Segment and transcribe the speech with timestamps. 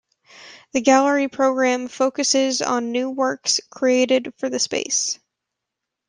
[0.71, 5.19] The gallery programme focuses on new works created for the space.